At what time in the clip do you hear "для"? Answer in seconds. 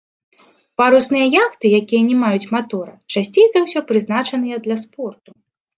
4.67-4.75